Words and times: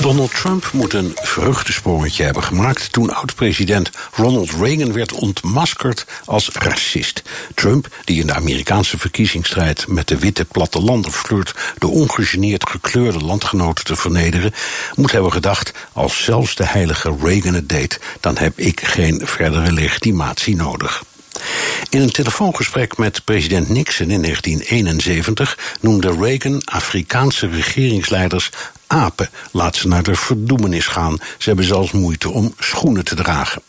Donald 0.00 0.34
Trump 0.34 0.70
moet 0.72 0.92
een 0.92 1.12
vreugdesprongetje 1.14 2.24
hebben 2.24 2.42
gemaakt 2.42 2.92
toen 2.92 3.14
oud-president 3.14 3.90
Ronald 4.12 4.50
Reagan 4.50 4.92
werd 4.92 5.12
ontmaskerd 5.12 6.06
als 6.24 6.48
racist. 6.52 7.22
Trump, 7.54 7.88
die 8.04 8.20
in 8.20 8.26
de 8.26 8.34
Amerikaanse 8.34 8.98
verkiezingsstrijd 8.98 9.88
met 9.88 10.08
de 10.08 10.18
witte 10.18 10.44
plattelander 10.44 11.10
flirt 11.10 11.54
de 11.78 11.86
ongegeneerd 11.86 12.70
gekleurde 12.70 13.24
landgenoten 13.24 13.84
te 13.84 13.96
vernederen, 13.96 14.52
moet 14.94 15.12
hebben 15.12 15.32
gedacht: 15.32 15.72
als 15.92 16.24
zelfs 16.24 16.54
de 16.54 16.66
heilige 16.66 17.14
Reagan 17.22 17.54
het 17.54 17.68
deed, 17.68 18.00
dan 18.20 18.38
heb 18.38 18.58
ik 18.58 18.80
geen 18.80 19.20
verdere 19.24 19.72
legitimatie 19.72 20.56
nodig. 20.56 21.02
In 21.90 22.00
een 22.00 22.10
telefoongesprek 22.10 22.96
met 22.96 23.24
president 23.24 23.68
Nixon 23.68 24.10
in 24.10 24.22
1971 24.22 25.58
noemde 25.80 26.16
Reagan 26.20 26.62
Afrikaanse 26.64 27.48
regeringsleiders 27.48 28.50
apen. 28.92 29.30
Laat 29.52 29.76
ze 29.76 29.88
naar 29.88 30.02
de 30.02 30.14
verdoemenis 30.14 30.86
gaan. 30.86 31.18
Ze 31.38 31.48
hebben 31.48 31.64
zelfs 31.64 31.92
moeite 31.92 32.30
om 32.30 32.54
schoenen 32.58 33.04
te 33.04 33.14
dragen. 33.14 33.62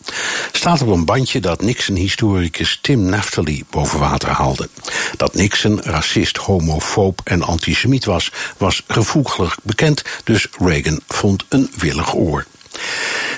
Staat 0.52 0.82
op 0.82 0.88
een 0.88 1.06
bandje 1.06 1.40
dat 1.40 1.62
Nixon-historicus 1.62 2.80
Tim 2.82 3.02
Naftali 3.02 3.64
boven 3.70 4.00
water 4.00 4.30
haalde. 4.30 4.70
Dat 5.18 5.34
Nixon 5.34 5.82
racist, 5.82 6.38
homofoob 6.38 7.22
en 7.24 7.44
antisemiet 7.44 8.06
was, 8.06 8.32
was 8.58 8.84
gevoeglijk 8.88 9.56
bekend, 9.64 10.02
dus 10.24 10.48
Reagan 10.58 11.00
vond 11.08 11.46
een 11.50 11.72
willig 11.78 12.16
oor. 12.16 12.46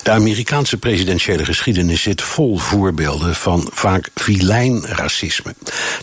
De 0.05 0.11
Amerikaanse 0.11 0.77
presidentiële 0.77 1.45
geschiedenis 1.45 2.01
zit 2.01 2.21
vol 2.21 2.57
voorbeelden 2.57 3.35
van 3.35 3.69
vaak 3.73 4.09
vilijn 4.15 4.85
racisme. 4.85 5.55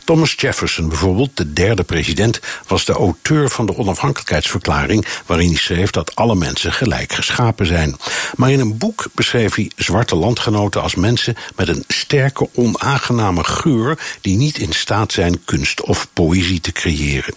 Thomas 0.04 0.34
Jefferson 0.36 0.88
bijvoorbeeld, 0.88 1.36
de 1.36 1.52
derde 1.52 1.82
president, 1.82 2.40
was 2.66 2.84
de 2.84 2.92
auteur 2.92 3.50
van 3.50 3.66
de 3.66 3.76
onafhankelijkheidsverklaring 3.76 5.06
waarin 5.26 5.48
hij 5.48 5.56
schreef 5.56 5.90
dat 5.90 6.14
alle 6.14 6.34
mensen 6.34 6.72
gelijk 6.72 7.12
geschapen 7.12 7.66
zijn. 7.66 7.96
Maar 8.36 8.50
in 8.50 8.60
een 8.60 8.78
boek 8.78 9.06
beschreef 9.14 9.54
hij 9.54 9.70
zwarte 9.76 10.16
landgenoten 10.16 10.82
als 10.82 10.94
mensen 10.94 11.36
met 11.56 11.68
een 11.68 11.84
sterke 11.88 12.48
onaangename 12.54 13.44
geur 13.44 13.98
die 14.20 14.36
niet 14.36 14.58
in 14.58 14.72
staat 14.72 15.12
zijn 15.12 15.44
kunst 15.44 15.82
of 15.82 16.08
poëzie 16.12 16.60
te 16.60 16.72
creëren. 16.72 17.34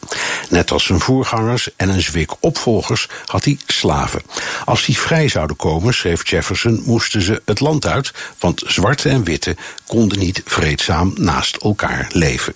Net 0.49 0.71
als 0.71 0.85
zijn 0.85 0.99
voorgangers 0.99 1.69
en 1.75 1.89
een 1.89 2.01
zwik 2.01 2.31
opvolgers 2.39 3.07
had 3.25 3.43
hij 3.43 3.57
slaven. 3.65 4.21
Als 4.65 4.85
die 4.85 4.97
vrij 4.97 5.27
zouden 5.27 5.55
komen, 5.55 5.93
schreef 5.93 6.29
Jefferson, 6.29 6.53
moesten 6.63 7.21
ze 7.21 7.41
het 7.45 7.59
land 7.59 7.85
uit, 7.85 8.13
want 8.39 8.63
zwarte 8.65 9.09
en 9.09 9.23
witte 9.23 9.55
konden 9.87 10.19
niet 10.19 10.41
vreedzaam 10.45 11.13
naast 11.17 11.55
elkaar 11.55 12.07
leven. 12.11 12.53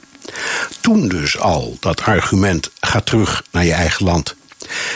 Toen 0.82 1.08
dus 1.08 1.38
al 1.38 1.78
dat 1.80 2.02
argument: 2.02 2.72
ga 2.80 3.02
terug 3.02 3.44
naar 3.52 3.66
je 3.66 3.74
eigen 3.74 4.06
land. 4.06 4.36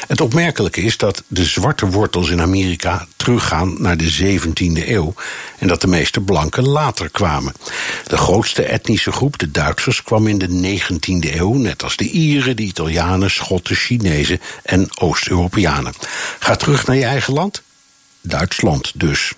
Het 0.08 0.22
opmerkelijke 0.22 0.82
is 0.82 0.98
dat 0.98 1.24
de 1.28 1.44
zwarte 1.44 1.86
wortels 1.86 2.30
in 2.30 2.42
Amerika 2.42 3.08
teruggaan 3.16 3.76
naar 3.82 3.98
de 3.98 4.40
17e 4.40 4.88
eeuw 4.88 5.14
en 5.60 5.68
dat 5.68 5.82
de 5.82 5.88
meeste 5.88 6.22
blanken 6.22 6.68
later 6.68 7.10
kwamen. 7.10 7.54
De 8.08 8.18
grootste 8.18 8.64
etnische 8.64 9.12
groep, 9.12 9.38
de 9.38 9.52
Duitsers, 9.52 10.04
kwam 10.04 10.28
in 10.28 10.38
de 10.38 10.80
19e 10.80 11.36
eeuw, 11.36 11.54
net 11.54 11.84
als 11.84 11.96
de 11.96 12.10
Ieren, 12.10 12.56
de 12.56 12.64
Italianen, 12.64 13.32
Schotten, 13.32 13.76
Chinezen 13.76 14.42
en 14.64 14.88
Oost-Europeanen. 15.00 15.94
Ga 16.40 16.56
terug 16.56 16.86
naar 16.86 16.96
je 16.96 17.06
eigen 17.06 17.34
land? 17.34 17.62
Duitsland 18.24 18.92
dus. 18.96 19.34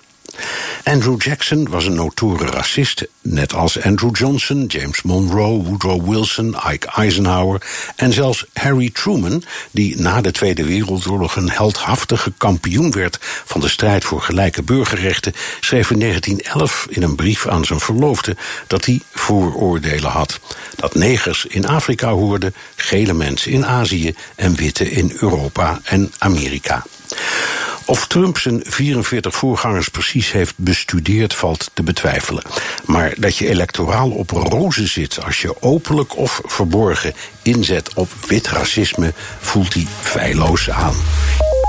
Andrew 0.84 1.22
Jackson 1.22 1.70
was 1.70 1.86
een 1.86 1.94
notoire 1.94 2.46
racist, 2.46 3.08
net 3.22 3.54
als 3.54 3.82
Andrew 3.82 4.16
Johnson, 4.16 4.66
James 4.66 5.02
Monroe, 5.02 5.64
Woodrow 5.64 6.10
Wilson, 6.10 6.56
Ike 6.72 6.88
Eisenhower 6.88 7.62
en 7.96 8.14
zelfs 8.14 8.46
Harry 8.54 8.90
Truman, 8.90 9.44
die 9.72 10.02
na 10.02 10.22
de 10.22 10.32
Tweede 10.32 10.66
Wereldoorlog 10.66 11.36
een 11.36 11.50
heldhaftige 11.50 12.34
kampioen 12.38 12.92
werd 12.92 13.18
van 13.22 13.62
de 13.62 13.70
strijd 13.70 14.04
voor 14.04 14.22
gelijke 14.22 14.64
burgerrechten, 14.64 15.34
schreef 15.60 15.92
in 15.92 16.00
1911 16.00 16.88
in 16.90 17.04
een 17.04 17.16
brief 17.16 17.48
aan 17.48 17.66
zijn 17.66 17.80
verloofde 17.80 18.36
dat 18.68 18.86
hij 18.86 19.02
vooroordelen 19.14 20.12
had. 20.12 20.40
Dat 20.76 20.96
negers 20.96 21.46
in 21.46 21.68
Afrika 21.68 22.10
hoorden, 22.10 22.56
gele 22.76 23.14
mensen 23.14 23.52
in 23.52 23.66
Azië 23.66 24.16
en 24.36 24.56
witte 24.56 24.92
in 24.92 25.14
Europa 25.20 25.80
en 25.84 26.14
Amerika. 26.18 26.84
Of 27.86 28.08
Trump 28.08 28.38
zijn 28.38 28.62
44 28.64 29.36
voorgangers 29.36 29.90
precies 29.90 30.32
heeft 30.32 30.54
bestudeerd, 30.58 31.34
valt 31.34 31.72
te 31.74 31.84
betwijfelen. 31.84 32.44
Maar 32.86 33.14
dat 33.18 33.38
je 33.38 33.48
electoraal 33.48 34.10
op 34.10 34.30
rozen 34.30 34.88
zit 34.88 35.24
als 35.26 35.42
je 35.42 35.62
openlijk 35.62 36.18
of 36.18 36.42
verborgen 36.44 37.14
inzet 37.42 37.94
op 37.94 38.10
wit 38.28 38.48
racisme, 38.48 39.14
voelt 39.40 39.74
hij 39.74 39.88
feilloos 40.02 40.70
aan. 40.70 40.96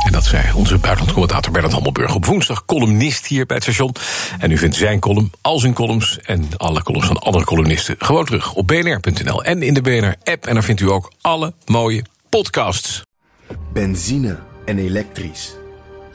En 0.06 0.12
dat 0.12 0.25
zei 0.25 0.53
onze 0.55 0.78
buitenlandcommentator 0.78 1.53
Bernard 1.53 1.72
Hammelburg 1.75 2.15
op 2.15 2.26
woensdag, 2.26 2.65
columnist 2.65 3.26
hier 3.26 3.47
bij 3.47 3.56
het 3.56 3.65
station. 3.65 3.94
En 4.38 4.50
u 4.50 4.59
vindt 4.59 4.76
zijn 4.76 5.00
column, 5.00 5.31
al 5.41 5.59
zijn 5.59 5.75
columns 5.75 6.19
en 6.22 6.49
alle 6.56 6.82
columns 6.82 7.06
van 7.06 7.19
andere 7.19 7.44
columnisten 7.44 7.94
gewoon 7.99 8.25
terug 8.25 8.53
op 8.53 8.66
bnr.nl 8.66 9.44
en 9.44 9.62
in 9.62 9.75
de 9.75 9.82
BNR-app. 9.82 10.47
En 10.47 10.55
daar 10.55 10.65
vindt 10.65 10.81
u 10.81 10.91
ook 10.91 11.12
alle 11.21 11.55
mooie 11.65 12.05
podcasts. 12.28 13.03
Benzine 13.72 14.38
en 14.65 14.78
elektrisch. 14.78 15.55